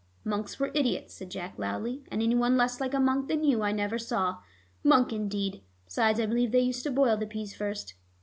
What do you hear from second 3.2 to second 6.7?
than you, I never saw. Monk indeed! Besides, I believe they